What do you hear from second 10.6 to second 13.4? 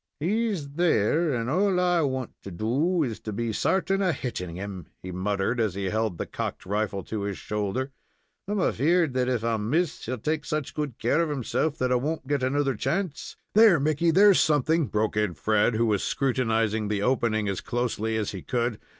good care of himself that I won't get another chance"